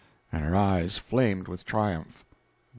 and 0.31 0.43
her 0.43 0.55
eyes 0.55 0.97
flamed 0.97 1.47
with 1.47 1.63
triumph. 1.63 2.25